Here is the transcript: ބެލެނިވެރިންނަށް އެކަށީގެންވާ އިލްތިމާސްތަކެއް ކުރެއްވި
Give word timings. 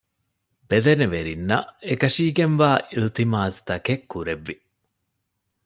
ބެލެނިވެރިންނަށް 0.69 1.69
އެކަށީގެންވާ 1.87 2.69
އިލްތިމާސްތަކެއް 2.91 4.05
ކުރެއްވި 4.11 4.55